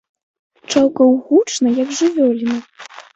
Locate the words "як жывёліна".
1.83-2.57